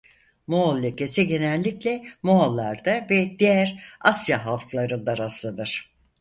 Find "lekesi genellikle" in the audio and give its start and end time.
0.83-2.03